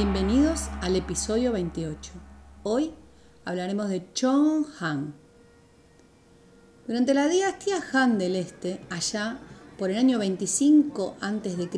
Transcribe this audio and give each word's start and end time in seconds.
Bienvenidos 0.00 0.68
al 0.80 0.94
episodio 0.94 1.50
28. 1.50 2.12
Hoy 2.62 2.94
hablaremos 3.44 3.88
de 3.88 4.12
Chong 4.12 4.64
Han. 4.78 5.12
Durante 6.86 7.14
la 7.14 7.26
dinastía 7.26 7.80
Han 7.92 8.16
del 8.16 8.36
Este, 8.36 8.80
allá 8.90 9.40
por 9.76 9.90
el 9.90 9.98
año 9.98 10.20
25 10.20 11.16
a.C., 11.20 11.68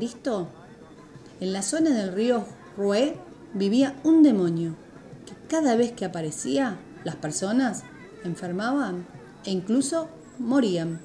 en 1.41 1.53
la 1.55 1.63
zona 1.63 1.97
del 1.97 2.13
río 2.13 2.45
Rue 2.77 3.17
vivía 3.55 3.99
un 4.05 4.23
demonio 4.23 4.77
que 5.25 5.33
cada 5.49 5.75
vez 5.75 5.93
que 5.93 6.05
aparecía, 6.05 6.79
las 7.05 7.17
personas 7.17 7.85
enfermaban 8.23 9.07
e 9.47 9.51
incluso 9.51 10.11
morían. 10.39 11.01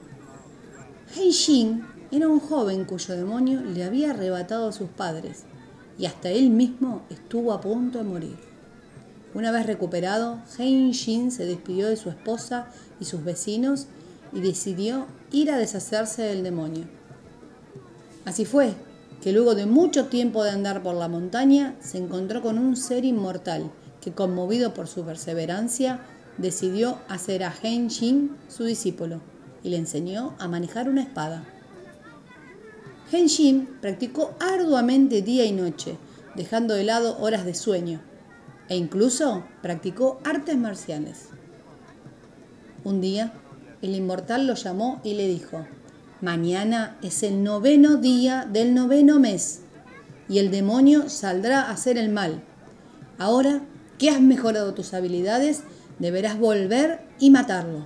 Hei 1.15 1.31
Xin 1.31 1.81
era 2.11 2.27
un 2.27 2.41
joven 2.41 2.83
cuyo 2.83 3.15
demonio 3.15 3.61
le 3.61 3.85
había 3.85 4.11
arrebatado 4.11 4.67
a 4.67 4.73
sus 4.73 4.89
padres 4.89 5.45
y 5.97 6.05
hasta 6.05 6.29
él 6.29 6.49
mismo 6.49 7.03
estuvo 7.09 7.53
a 7.53 7.61
punto 7.61 7.99
de 7.99 8.03
morir. 8.03 8.35
Una 9.33 9.51
vez 9.51 9.65
recuperado, 9.65 10.39
Hein 10.57 10.93
Jin 10.93 11.31
se 11.31 11.45
despidió 11.45 11.89
de 11.89 11.97
su 11.97 12.09
esposa 12.09 12.67
y 12.99 13.05
sus 13.05 13.23
vecinos 13.23 13.87
y 14.31 14.41
decidió 14.41 15.07
ir 15.31 15.51
a 15.51 15.57
deshacerse 15.57 16.23
del 16.23 16.43
demonio. 16.43 16.85
Así 18.25 18.45
fue 18.45 18.73
que 19.21 19.31
luego 19.31 19.55
de 19.55 19.65
mucho 19.65 20.05
tiempo 20.05 20.43
de 20.43 20.51
andar 20.51 20.83
por 20.83 20.95
la 20.95 21.07
montaña, 21.07 21.75
se 21.81 21.97
encontró 21.97 22.41
con 22.41 22.59
un 22.59 22.75
ser 22.75 23.05
inmortal 23.05 23.71
que, 24.01 24.11
conmovido 24.11 24.73
por 24.73 24.87
su 24.87 25.03
perseverancia, 25.03 26.01
decidió 26.37 26.99
hacer 27.07 27.43
a 27.43 27.53
Hein 27.63 27.89
Jin 27.89 28.35
su 28.47 28.65
discípulo 28.65 29.21
y 29.63 29.69
le 29.69 29.77
enseñó 29.77 30.35
a 30.37 30.47
manejar 30.47 30.89
una 30.89 31.01
espada. 31.01 31.43
Henshin 33.11 33.67
practicó 33.81 34.35
arduamente 34.39 35.21
día 35.21 35.45
y 35.45 35.51
noche, 35.51 35.97
dejando 36.35 36.73
de 36.73 36.83
lado 36.83 37.17
horas 37.19 37.45
de 37.45 37.53
sueño, 37.53 38.01
e 38.67 38.75
incluso 38.75 39.43
practicó 39.61 40.19
artes 40.23 40.57
marciales. 40.57 41.29
Un 42.83 43.01
día, 43.01 43.33
el 43.81 43.93
inmortal 43.93 44.47
lo 44.47 44.55
llamó 44.55 45.01
y 45.03 45.13
le 45.13 45.27
dijo, 45.27 45.65
mañana 46.21 46.97
es 47.03 47.21
el 47.21 47.43
noveno 47.43 47.97
día 47.97 48.47
del 48.51 48.73
noveno 48.73 49.19
mes, 49.19 49.61
y 50.27 50.39
el 50.39 50.49
demonio 50.49 51.07
saldrá 51.07 51.61
a 51.61 51.71
hacer 51.71 51.99
el 51.99 52.09
mal. 52.09 52.41
Ahora 53.19 53.61
que 53.99 54.09
has 54.09 54.19
mejorado 54.19 54.73
tus 54.73 54.95
habilidades, 54.95 55.61
deberás 55.99 56.39
volver 56.39 57.01
y 57.19 57.29
matarlo. 57.29 57.85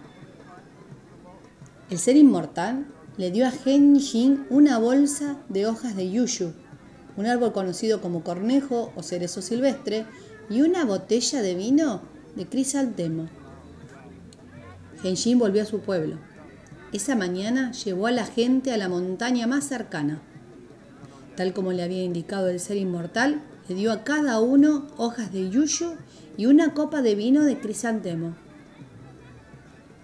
El 1.89 1.99
ser 1.99 2.15
inmortal 2.15 2.85
le 3.19 3.31
dio 3.31 3.45
a 3.45 3.51
Hen 3.51 3.99
Jin 3.99 4.45
una 4.49 4.77
bolsa 4.77 5.35
de 5.49 5.67
hojas 5.67 5.93
de 5.97 6.09
yuyu, 6.09 6.53
un 7.17 7.25
árbol 7.25 7.51
conocido 7.51 7.99
como 7.99 8.23
cornejo 8.23 8.93
o 8.95 9.03
cerezo 9.03 9.41
silvestre, 9.41 10.05
y 10.49 10.61
una 10.61 10.85
botella 10.85 11.41
de 11.41 11.53
vino 11.53 12.01
de 12.37 12.47
crisantemo. 12.47 13.27
Jin 15.03 15.37
volvió 15.37 15.63
a 15.63 15.65
su 15.65 15.81
pueblo. 15.81 16.15
Esa 16.93 17.17
mañana 17.17 17.73
llevó 17.73 18.07
a 18.07 18.11
la 18.11 18.25
gente 18.25 18.71
a 18.71 18.77
la 18.77 18.87
montaña 18.87 19.47
más 19.47 19.65
cercana. 19.65 20.21
Tal 21.35 21.51
como 21.51 21.73
le 21.73 21.83
había 21.83 22.03
indicado 22.03 22.47
el 22.47 22.61
ser 22.61 22.77
inmortal, 22.77 23.41
le 23.67 23.75
dio 23.75 23.91
a 23.91 24.05
cada 24.05 24.39
uno 24.39 24.87
hojas 24.95 25.33
de 25.33 25.49
yuyu 25.49 25.95
y 26.37 26.45
una 26.45 26.73
copa 26.73 27.01
de 27.01 27.15
vino 27.15 27.43
de 27.43 27.59
crisantemo. 27.59 28.33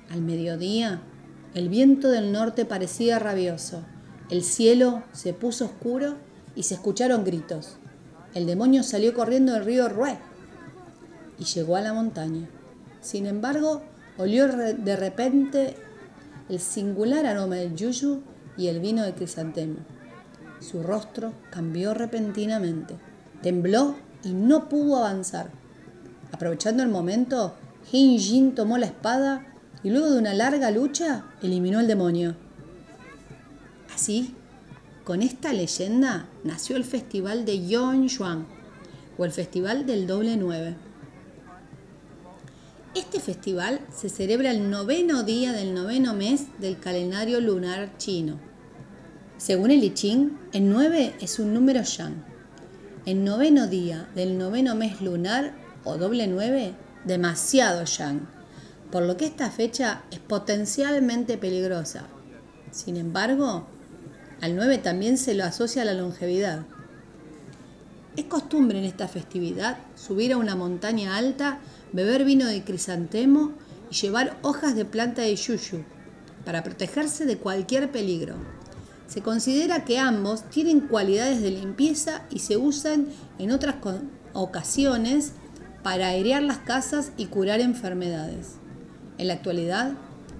Al 0.10 0.22
mediodía, 0.22 1.02
el 1.56 1.70
viento 1.70 2.10
del 2.10 2.34
norte 2.34 2.66
parecía 2.66 3.18
rabioso. 3.18 3.82
El 4.30 4.44
cielo 4.44 5.04
se 5.14 5.34
puso 5.34 5.64
oscuro 5.64 6.16
y 6.54 6.64
se 6.64 6.74
escucharon 6.74 7.24
gritos. 7.24 7.78
El 8.34 8.46
demonio 8.46 8.84
salió 8.84 9.14
corriendo 9.14 9.54
del 9.54 9.64
río 9.64 9.88
Rue 9.88 10.18
y 11.40 11.46
llegó 11.46 11.78
a 11.78 11.82
la 11.82 11.94
montaña. 11.94 12.50
Sin 13.00 13.26
embargo, 13.26 13.84
olió 14.18 14.50
de 14.50 14.96
repente 14.98 15.78
el 16.50 16.60
singular 16.60 17.26
aroma 17.26 17.56
del 17.56 17.74
yuyu 17.74 18.22
y 18.58 18.68
el 18.68 18.82
vino 18.82 19.04
de 19.04 19.14
crisantemo. 19.14 19.78
Su 20.60 20.84
rostro 20.84 21.32
cambió 21.52 21.94
repentinamente, 21.94 22.98
tembló 23.42 23.96
y 24.26 24.34
no 24.34 24.68
pudo 24.68 24.98
avanzar. 24.98 25.52
Aprovechando 26.34 26.84
el 26.84 26.90
momento, 26.90 27.56
Hin 27.94 28.20
Jin 28.20 28.56
tomó 28.56 28.78
la 28.78 28.88
espada 28.88 29.55
y 29.86 29.92
luego 29.92 30.10
de 30.10 30.18
una 30.18 30.34
larga 30.34 30.72
lucha 30.72 31.26
eliminó 31.44 31.78
al 31.78 31.88
demonio. 31.88 32.36
Así, 33.94 34.34
con 35.04 35.22
esta 35.22 35.54
leyenda 35.54 36.28
nació 36.44 36.76
el 36.76 36.84
festival 36.84 37.46
de 37.46 37.68
Yuan, 37.68 38.08
o 39.16 39.26
el 39.26 39.32
festival 39.32 39.86
del 39.86 40.08
doble 40.08 40.38
nueve. 40.38 40.76
Este 42.96 43.20
festival 43.20 43.80
se 43.96 44.10
celebra 44.10 44.50
el 44.50 44.72
noveno 44.72 45.22
día 45.22 45.52
del 45.52 45.76
noveno 45.76 46.16
mes 46.16 46.48
del 46.60 46.80
calendario 46.80 47.40
lunar 47.40 47.96
chino. 48.00 48.40
Según 49.38 49.70
el 49.70 49.84
I 49.84 49.94
Ching, 49.94 50.32
el 50.52 50.68
9 50.68 51.14
es 51.22 51.38
un 51.38 51.54
número 51.54 51.84
yang. 51.84 52.24
El 53.06 53.24
noveno 53.24 53.68
día 53.68 54.10
del 54.16 54.40
noveno 54.40 54.74
mes 54.74 55.00
lunar 55.02 55.54
o 55.84 55.98
doble 55.98 56.26
nueve, 56.26 56.74
demasiado 57.06 57.84
yang 57.84 58.35
por 58.92 59.04
lo 59.04 59.18
que 59.18 59.26
esta 59.26 59.50
fecha 59.50 60.04
es 60.12 60.20
potencialmente 60.20 61.38
peligrosa. 61.38 62.08
Sin 62.72 62.98
embargo, 62.98 63.66
al 64.42 64.56
9 64.56 64.78
también 64.80 65.18
se 65.18 65.34
lo 65.34 65.44
asocia 65.44 65.82
a 65.82 65.86
la 65.86 65.94
longevidad. 65.94 66.66
Es 68.16 68.26
costumbre 68.26 68.80
en 68.80 68.86
esta 68.86 69.08
festividad 69.08 69.78
subir 69.96 70.34
a 70.34 70.38
una 70.38 70.56
montaña 70.56 71.18
alta, 71.18 71.60
beber 71.92 72.24
vino 72.24 72.46
de 72.46 72.64
crisantemo 72.64 73.54
y 73.92 73.96
llevar 73.96 74.38
hojas 74.42 74.76
de 74.76 74.86
planta 74.86 75.22
de 75.22 75.36
yuyu 75.36 75.84
para 76.46 76.64
protegerse 76.64 77.26
de 77.26 77.38
cualquier 77.38 77.92
peligro. 77.92 78.36
Se 79.08 79.22
considera 79.22 79.86
que 79.86 80.00
ambos 80.00 80.50
tienen 80.50 80.82
cualidades 80.82 81.42
de 81.42 81.52
limpieza 81.52 82.24
y 82.30 82.40
se 82.40 82.58
usan 82.58 83.08
en 83.38 83.52
otras 83.52 83.76
ocasiones 84.34 85.34
para 85.84 86.08
airear 86.08 86.42
las 86.42 86.60
casas 86.60 87.12
y 87.18 87.28
curar 87.28 87.60
enfermedades. 87.60 88.56
En 89.18 89.28
la 89.28 89.34
actualidad, 89.36 89.94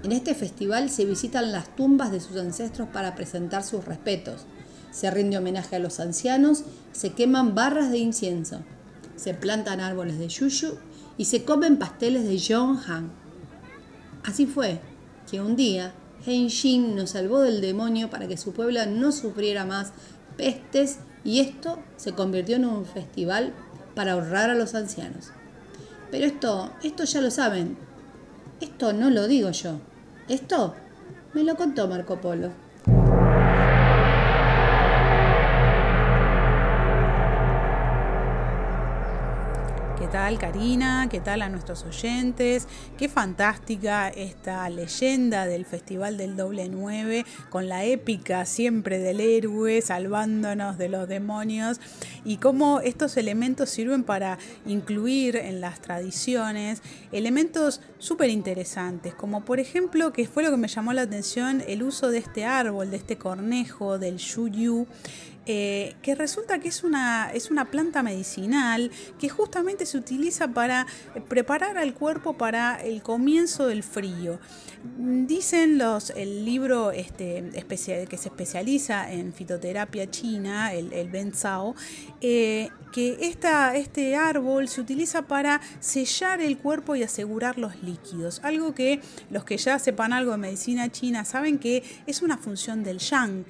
en 0.04 0.12
este 0.12 0.36
festival 0.36 0.90
se 0.90 1.06
visitan 1.06 1.52
las 1.52 1.76
tumbas 1.76 2.12
de 2.12 2.20
sus 2.20 2.38
ancestros 2.38 2.90
para 2.90 3.16
presentar 3.16 3.64
sus 3.64 3.86
respetos. 3.86 4.46
Se 4.92 5.10
rinde 5.10 5.38
homenaje 5.38 5.76
a 5.76 5.80
los 5.80 6.00
ancianos, 6.00 6.64
se 6.92 7.14
queman 7.14 7.56
barras 7.56 7.92
de 7.92 7.98
incienso, 7.98 8.60
se 9.16 9.34
plantan 9.34 9.80
árboles 9.80 10.20
de 10.20 10.28
yuyu 10.28 10.78
y 11.18 11.26
se 11.26 11.44
comen 11.44 11.78
pasteles 11.78 12.24
de 12.24 12.56
Han. 12.56 13.12
Así 14.24 14.46
fue 14.46 14.80
que 15.30 15.42
un 15.42 15.56
día 15.56 15.94
Hein 16.26 16.50
Jin 16.50 16.96
nos 16.96 17.12
salvó 17.12 17.42
del 17.42 17.62
demonio 17.62 18.10
para 18.10 18.28
que 18.28 18.38
su 18.38 18.52
pueblo 18.52 18.86
no 18.86 19.12
sufriera 19.12 19.66
más 19.66 19.92
pestes 20.38 21.00
y 21.24 21.40
esto 21.40 21.80
se 21.98 22.14
convirtió 22.14 22.56
en 22.56 22.66
un 22.66 22.86
festival 22.86 23.54
para 23.96 24.14
ahorrar 24.14 24.50
a 24.50 24.56
los 24.56 24.76
ancianos. 24.76 25.32
Pero 26.12 26.26
esto, 26.26 26.72
esto 26.84 27.04
ya 27.04 27.22
lo 27.22 27.32
saben, 27.32 27.78
esto 28.60 28.94
no 28.94 29.10
lo 29.10 29.28
digo 29.28 29.52
yo. 29.52 29.80
Esto 30.28 30.76
me 31.34 31.44
lo 31.44 31.56
contó 31.56 31.88
Marco 31.88 32.20
Polo. 32.20 32.65
Tal 40.26 40.40
Karina? 40.40 41.08
¿Qué 41.08 41.20
tal 41.20 41.44
a 41.44 41.50
nuestros 41.50 41.84
oyentes? 41.84 42.68
Qué 42.98 43.08
fantástica 43.10 44.10
esta 44.10 44.68
leyenda 44.72 45.46
del 45.46 45.66
Festival 45.66 46.18
del 46.18 46.36
Doble 46.36 46.68
9 46.68 47.24
con 47.52 47.70
la 47.70 47.86
épica 47.86 48.44
siempre 48.46 48.98
del 48.98 49.22
héroe 49.22 49.84
salvándonos 49.84 50.80
de 50.80 50.90
los 50.90 51.08
demonios 51.08 51.80
y 52.24 52.38
cómo 52.38 52.80
estos 52.80 53.18
elementos 53.18 53.70
sirven 53.70 54.04
para 54.04 54.40
incluir 54.66 55.36
en 55.36 55.62
las 55.62 55.80
tradiciones 55.80 56.82
elementos 57.12 57.82
súper 58.00 58.32
interesantes, 58.32 59.14
como 59.14 59.46
por 59.46 59.60
ejemplo, 59.60 60.12
que 60.12 60.28
fue 60.28 60.42
lo 60.42 60.50
que 60.50 60.58
me 60.58 60.68
llamó 60.68 60.92
la 60.94 61.04
atención, 61.04 61.64
el 61.68 61.84
uso 61.84 62.10
de 62.10 62.18
este 62.18 62.46
árbol, 62.46 62.90
de 62.90 62.98
este 62.98 63.18
cornejo, 63.20 64.00
del 64.00 64.18
yuyu, 64.18 64.88
eh, 65.46 65.96
que 66.02 66.16
resulta 66.16 66.60
que 66.60 66.70
es 66.70 66.84
una, 66.84 67.32
es 67.32 67.52
una 67.52 67.66
planta 67.66 68.02
medicinal 68.04 68.92
que 69.20 69.30
justamente 69.30 69.86
se 69.86 69.98
utiliza 69.98 70.48
para 70.48 70.88
preparar 71.28 71.78
al 71.78 71.94
cuerpo 71.94 72.38
para 72.38 72.76
el 72.82 73.02
comienzo 73.02 73.68
del 73.68 73.84
frío. 73.84 74.40
Dicen 74.98 75.78
los, 75.78 76.12
el 76.12 76.46
libro 76.46 76.92
este, 76.92 77.44
que 77.68 77.78
se 77.78 78.30
especializa 78.30 79.12
en 79.12 79.34
fitoterapia 79.34 80.10
china, 80.12 80.74
el, 80.74 80.94
el 80.94 81.10
Benzao, 81.10 81.76
eh, 82.22 82.70
que 82.92 83.18
esta, 83.22 83.76
este 83.76 84.16
árbol 84.16 84.70
se 84.70 84.80
utiliza 84.80 85.24
para 85.24 85.60
sellar 85.80 86.40
el 86.40 86.58
cuerpo 86.58 86.96
y 86.96 87.04
asegurar 87.04 87.58
los 87.58 87.84
líquidos. 87.84 88.40
Algo 88.44 88.74
que 88.74 89.02
los 89.30 89.44
que 89.44 89.58
ya 89.58 89.80
sepan 89.80 90.14
algo 90.14 90.32
de 90.32 90.38
medicina 90.38 90.90
china 90.90 91.26
saben 91.26 91.60
que 91.60 91.84
es 92.08 92.22
una 92.22 92.38
función 92.38 92.84
del 92.84 93.00
yang 93.00 93.46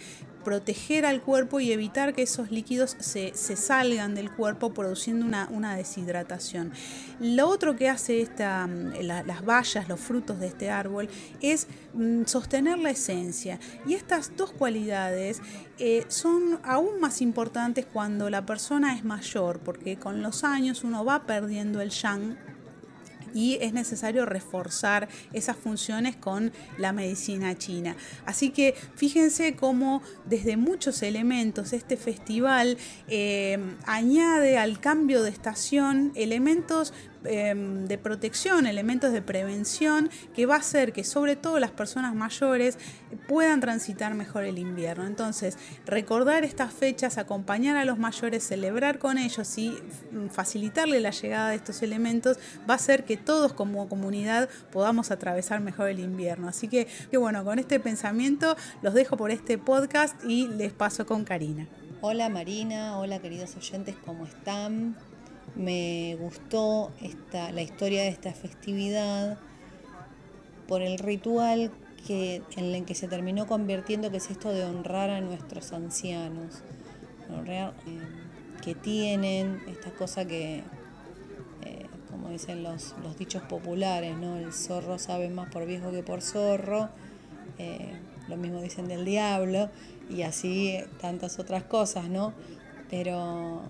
proteger 0.45 1.05
al 1.05 1.21
cuerpo 1.21 1.59
y 1.59 1.73
evitar 1.73 2.13
que 2.13 2.21
esos 2.21 2.51
líquidos 2.51 2.95
se, 2.99 3.33
salgan 3.33 4.15
del 4.15 4.31
cuerpo 4.31 4.73
produciendo 4.73 5.25
una, 5.25 5.75
deshidratación. 5.75 6.71
Lo 7.19 7.49
otro 7.49 7.75
que 7.75 7.89
hace 7.89 8.23
mm, 8.23 9.01
las 9.01 9.43
bayas, 9.43 9.89
los 9.89 9.99
frutos 9.99 10.39
de 10.39 10.47
este 10.47 10.69
árbol, 10.69 11.09
es 11.41 11.67
mm, 11.93 12.23
sostener 12.25 12.77
la 12.77 12.91
esencia. 12.91 13.59
Y 13.85 13.95
estas 13.95 14.37
dos 14.37 14.51
cualidades 14.51 15.41
eh, 15.79 16.05
son 16.07 16.59
aún 16.63 17.01
más 17.01 17.21
importantes 17.21 17.85
cuando 17.91 18.29
la 18.29 18.45
persona 18.45 18.95
es 18.95 19.03
mayor, 19.03 19.59
porque 19.59 19.97
con 19.97 20.21
los 20.21 20.43
años 20.43 20.83
uno 20.83 21.03
va 21.03 21.25
perdiendo 21.25 21.81
el 21.81 21.89
yang 21.89 22.37
y 23.35 23.59
es 23.61 23.73
necesario 23.73 24.25
reforzar 24.25 25.07
esas 25.33 25.57
funciones 25.57 26.15
con 26.15 26.51
la 26.79 26.93
medicina 26.93 27.55
china. 27.55 27.95
Así 28.25 28.49
que 28.49 28.73
fíjense 28.95 29.55
cómo 29.55 30.01
desde 30.25 30.57
muchos 30.57 31.03
elementos 31.03 31.73
este 31.73 31.97
festival 31.97 32.77
eh, 33.07 33.59
añade 33.85 34.57
al 34.57 34.79
cambio 34.79 35.21
de 35.21 35.29
estación 35.29 36.13
elementos 36.15 36.93
Em, 37.27 37.85
de 37.85 37.97
protección, 37.97 38.65
elementos 38.67 39.11
de 39.11 39.21
prevención 39.21 40.09
que 40.33 40.45
va 40.45 40.55
a 40.55 40.59
hacer 40.59 40.93
que 40.93 41.03
sobre 41.03 41.35
todo 41.35 41.59
las 41.59 41.71
personas 41.71 42.15
mayores 42.15 42.77
puedan 43.27 43.59
transitar 43.59 44.13
mejor 44.15 44.43
el 44.43 44.57
invierno. 44.57 45.05
Entonces, 45.05 45.57
recordar 45.85 46.43
estas 46.43 46.73
fechas, 46.73 47.17
acompañar 47.17 47.77
a 47.77 47.85
los 47.85 47.97
mayores, 47.97 48.43
celebrar 48.43 48.99
con 48.99 49.17
ellos 49.17 49.57
y 49.57 49.73
facilitarle 50.31 50.99
la 50.99 51.11
llegada 51.11 51.49
de 51.49 51.55
estos 51.55 51.81
elementos 51.81 52.37
va 52.69 52.73
a 52.73 52.77
hacer 52.77 53.05
que 53.05 53.17
todos 53.17 53.53
como 53.53 53.87
comunidad 53.87 54.49
podamos 54.71 55.11
atravesar 55.11 55.61
mejor 55.61 55.89
el 55.89 55.99
invierno. 55.99 56.47
Así 56.47 56.67
que, 56.67 56.87
que 57.09 57.17
bueno, 57.17 57.43
con 57.43 57.59
este 57.59 57.79
pensamiento 57.79 58.55
los 58.81 58.93
dejo 58.93 59.17
por 59.17 59.31
este 59.31 59.57
podcast 59.57 60.15
y 60.25 60.47
les 60.47 60.73
paso 60.73 61.05
con 61.05 61.23
Karina. 61.23 61.67
Hola 62.01 62.29
Marina, 62.29 62.99
hola 62.99 63.19
queridos 63.19 63.55
oyentes, 63.55 63.95
¿cómo 64.05 64.25
están? 64.25 64.95
Me 65.55 66.17
gustó 66.19 66.91
la 67.31 67.61
historia 67.61 68.03
de 68.03 68.09
esta 68.09 68.33
festividad 68.33 69.37
por 70.67 70.81
el 70.81 70.97
ritual 70.99 71.71
que, 72.05 72.41
en 72.57 72.65
el 72.65 72.85
que 72.85 72.95
se 72.95 73.07
terminó 73.07 73.47
convirtiendo, 73.47 74.11
que 74.11 74.17
es 74.17 74.29
esto 74.29 74.51
de 74.51 74.65
honrar 74.65 75.09
a 75.09 75.21
nuestros 75.21 75.71
ancianos, 75.71 76.61
eh, 77.47 77.71
que 78.61 78.75
tienen 78.75 79.61
esta 79.67 79.91
cosa 79.91 80.25
que, 80.25 80.63
eh, 81.63 81.85
como 82.11 82.29
dicen 82.29 82.63
los, 82.63 82.93
dichos 83.17 83.43
populares, 83.43 84.17
¿no? 84.17 84.37
el 84.37 84.53
zorro 84.53 84.99
sabe 84.99 85.29
más 85.29 85.49
por 85.49 85.65
viejo 85.65 85.91
que 85.91 86.03
por 86.03 86.21
zorro, 86.21 86.89
eh, 87.57 87.93
lo 88.27 88.37
mismo 88.37 88.61
dicen 88.61 88.87
del 88.87 89.05
diablo, 89.05 89.69
y 90.09 90.23
así 90.23 90.77
tantas 90.99 91.39
otras 91.39 91.63
cosas, 91.63 92.09
¿no? 92.09 92.33
Pero 92.89 93.63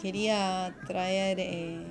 quería 0.00 0.74
traer, 0.86 1.38
eh, 1.40 1.84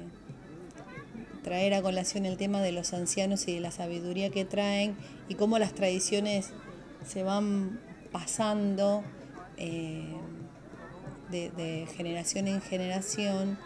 traer 1.43 1.73
a 1.73 1.81
colación 1.81 2.25
el 2.25 2.37
tema 2.37 2.61
de 2.61 2.71
los 2.71 2.93
ancianos 2.93 3.47
y 3.47 3.55
de 3.55 3.59
la 3.59 3.71
sabiduría 3.71 4.29
que 4.29 4.45
traen 4.45 4.95
y 5.27 5.35
cómo 5.35 5.59
las 5.59 5.73
tradiciones 5.73 6.53
se 7.05 7.23
van 7.23 7.79
pasando 8.11 9.03
eh, 9.57 10.15
de, 11.29 11.87
generación 11.95 12.47
en 12.47 12.61
generación, 12.61 13.57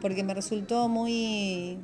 porque 0.00 0.22
me 0.22 0.34
resultó 0.34 0.88
muy, 0.88 1.78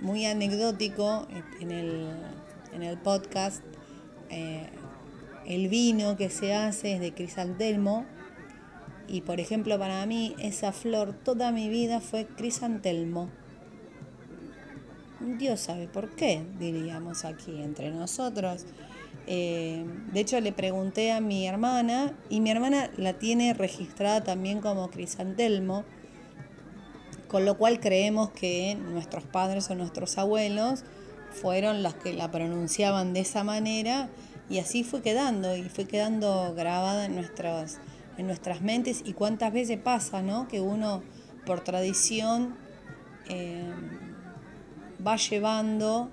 muy 0.00 0.26
anecdótico 0.26 1.28
en 1.60 1.70
el, 1.70 2.08
en 2.72 2.82
el 2.82 2.98
podcast. 2.98 3.62
Eh, 4.30 4.68
el 5.46 5.68
vino 5.68 6.16
que 6.16 6.28
se 6.30 6.54
hace 6.54 6.94
es 6.94 7.00
de 7.00 7.14
crisantelmo, 7.14 8.04
y 9.08 9.20
por 9.22 9.40
ejemplo, 9.40 9.78
para 9.78 10.04
mí 10.06 10.34
esa 10.38 10.72
flor 10.72 11.12
toda 11.12 11.52
mi 11.52 11.68
vida 11.68 12.00
fue 12.00 12.26
crisantelmo. 12.26 13.30
Dios 15.20 15.60
sabe 15.60 15.88
por 15.88 16.14
qué, 16.14 16.44
diríamos 16.58 17.24
aquí 17.24 17.62
entre 17.62 17.90
nosotros. 17.90 18.66
Eh, 19.26 19.84
de 20.12 20.20
hecho, 20.20 20.40
le 20.40 20.52
pregunté 20.52 21.12
a 21.12 21.20
mi 21.20 21.46
hermana 21.46 22.14
y 22.28 22.40
mi 22.40 22.50
hermana 22.50 22.90
la 22.96 23.14
tiene 23.14 23.54
registrada 23.54 24.22
también 24.22 24.60
como 24.60 24.90
crisantelmo, 24.90 25.84
con 27.28 27.44
lo 27.44 27.56
cual 27.56 27.80
creemos 27.80 28.30
que 28.30 28.76
nuestros 28.76 29.24
padres 29.24 29.68
o 29.70 29.74
nuestros 29.74 30.18
abuelos 30.18 30.84
fueron 31.30 31.82
los 31.82 31.94
que 31.94 32.12
la 32.12 32.30
pronunciaban 32.30 33.12
de 33.12 33.20
esa 33.20 33.42
manera 33.42 34.08
y 34.48 34.58
así 34.58 34.84
fue 34.84 35.02
quedando 35.02 35.56
y 35.56 35.64
fue 35.64 35.86
quedando 35.86 36.54
grabada 36.54 37.06
en 37.06 37.16
nuestros 37.16 37.78
en 38.18 38.26
nuestras 38.26 38.62
mentes 38.62 39.02
y 39.04 39.12
cuántas 39.12 39.52
veces 39.52 39.78
pasa, 39.78 40.22
¿no? 40.22 40.48
Que 40.48 40.60
uno 40.60 41.02
por 41.44 41.60
tradición 41.60 42.56
eh, 43.28 43.72
va 45.04 45.16
llevando 45.16 46.10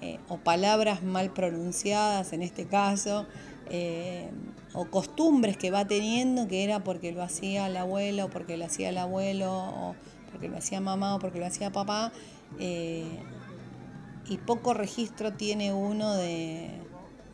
eh, 0.00 0.18
o 0.28 0.38
palabras 0.38 1.02
mal 1.02 1.32
pronunciadas 1.32 2.32
en 2.32 2.42
este 2.42 2.66
caso, 2.66 3.26
eh, 3.70 4.30
o 4.72 4.86
costumbres 4.86 5.56
que 5.56 5.70
va 5.70 5.86
teniendo 5.86 6.48
que 6.48 6.64
era 6.64 6.82
porque 6.82 7.12
lo 7.12 7.22
hacía 7.22 7.66
el 7.66 7.76
abuelo, 7.76 8.26
o 8.26 8.30
porque 8.30 8.56
lo 8.56 8.64
hacía 8.64 8.88
el 8.88 8.98
abuelo, 8.98 9.52
o 9.52 9.94
porque 10.30 10.48
lo 10.48 10.56
hacía 10.56 10.80
mamá, 10.80 11.14
o 11.14 11.18
porque 11.18 11.38
lo 11.38 11.46
hacía 11.46 11.70
papá, 11.70 12.12
y 12.58 14.38
poco 14.46 14.72
registro 14.72 15.32
tiene 15.34 15.72
uno 15.72 16.14
de, 16.14 16.70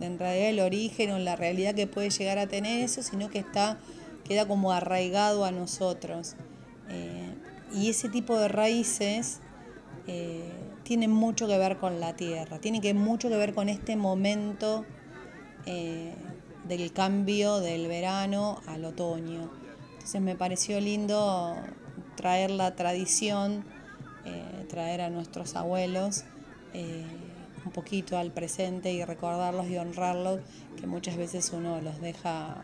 de 0.00 0.06
en 0.06 0.18
realidad 0.18 0.48
el 0.48 0.60
origen 0.60 1.10
o 1.10 1.18
la 1.18 1.36
realidad 1.36 1.74
que 1.74 1.86
puede 1.86 2.10
llegar 2.10 2.38
a 2.38 2.46
tener 2.46 2.82
eso, 2.82 3.02
sino 3.02 3.30
que 3.30 3.38
está 3.38 3.78
queda 4.24 4.46
como 4.46 4.72
arraigado 4.72 5.44
a 5.44 5.50
nosotros. 5.50 6.36
Eh, 6.88 7.34
y 7.72 7.90
ese 7.90 8.08
tipo 8.08 8.38
de 8.38 8.48
raíces 8.48 9.40
eh, 10.06 10.52
tienen 10.84 11.10
mucho 11.10 11.46
que 11.46 11.58
ver 11.58 11.78
con 11.78 12.00
la 12.00 12.16
tierra, 12.16 12.58
tiene 12.58 12.80
que 12.80 12.94
mucho 12.94 13.28
que 13.28 13.36
ver 13.36 13.54
con 13.54 13.68
este 13.68 13.96
momento 13.96 14.86
eh, 15.66 16.14
del 16.66 16.92
cambio 16.92 17.60
del 17.60 17.88
verano 17.88 18.60
al 18.66 18.84
otoño. 18.84 19.50
Entonces 19.92 20.20
me 20.20 20.34
pareció 20.34 20.80
lindo 20.80 21.56
traer 22.16 22.50
la 22.50 22.74
tradición, 22.74 23.64
traer 24.68 25.00
a 25.00 25.08
nuestros 25.08 25.56
abuelos 25.56 26.24
un 27.64 27.72
poquito 27.72 28.18
al 28.18 28.30
presente 28.30 28.92
y 28.92 29.04
recordarlos 29.04 29.68
y 29.68 29.76
honrarlos, 29.76 30.40
que 30.78 30.86
muchas 30.86 31.16
veces 31.16 31.50
uno 31.52 31.80
los 31.80 32.00
deja 32.00 32.62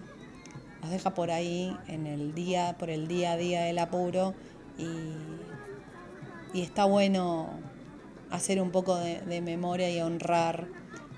nos 0.84 0.90
deja 0.90 1.14
por 1.14 1.30
ahí 1.30 1.74
en 1.88 2.06
el 2.06 2.34
día, 2.34 2.76
por 2.78 2.90
el 2.90 3.08
día 3.08 3.32
a 3.32 3.36
día 3.38 3.62
del 3.62 3.78
apuro 3.78 4.34
y, 4.76 5.14
está 6.60 6.84
bueno 6.84 7.48
hacer 8.30 8.60
un 8.60 8.70
poco 8.70 8.96
de, 8.96 9.40
memoria 9.40 9.90
y 9.90 10.02
honrar 10.02 10.68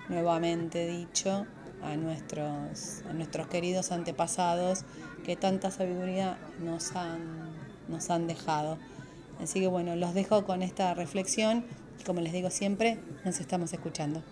nuevamente 0.09 0.87
dicho 0.87 1.47
a 1.83 1.97
nuestros, 1.97 3.03
a 3.11 3.13
nuestros 3.13 3.49
queridos 3.49 3.91
antepasados 3.91 4.85
que 5.25 5.35
tanta 5.35 5.73
sabiduría 5.73 6.39
nos 6.61 6.95
han, 6.95 7.51
nos 7.89 8.09
han 8.09 8.29
dejado. 8.29 8.79
Así 9.43 9.59
que 9.59 9.67
bueno, 9.67 9.97
los 9.97 10.15
dejo 10.15 10.45
con 10.45 10.63
esta 10.63 10.95
reflexión 10.95 11.65
y 12.01 12.05
como 12.05 12.21
les 12.21 12.33
digo 12.33 12.51
siempre, 12.51 13.01
nos 13.25 13.41
estamos 13.41 13.73
escuchando. 13.73 14.23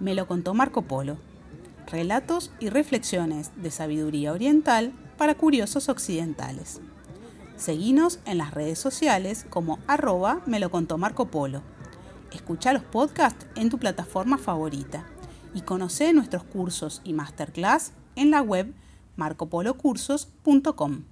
Me 0.00 0.14
lo 0.14 0.26
contó 0.26 0.54
Marco 0.54 0.80
Polo 0.80 1.18
relatos 1.90 2.52
y 2.60 2.70
reflexiones 2.70 3.50
de 3.56 3.70
sabiduría 3.70 4.32
oriental 4.32 4.92
para 5.16 5.34
curiosos 5.34 5.88
occidentales. 5.88 6.80
Seguinos 7.56 8.20
en 8.24 8.38
las 8.38 8.54
redes 8.54 8.78
sociales 8.78 9.44
como 9.50 9.78
arroba 9.86 10.40
me 10.46 10.60
lo 10.60 10.70
contó 10.70 10.96
Marco 10.96 11.26
Polo. 11.26 11.62
Escucha 12.32 12.72
los 12.72 12.82
podcasts 12.82 13.46
en 13.54 13.68
tu 13.68 13.78
plataforma 13.78 14.38
favorita 14.38 15.04
y 15.52 15.62
conoce 15.62 16.12
nuestros 16.12 16.44
cursos 16.44 17.02
y 17.04 17.12
masterclass 17.12 17.92
en 18.16 18.30
la 18.30 18.40
web 18.40 18.72
marcopolocursos.com. 19.16 21.02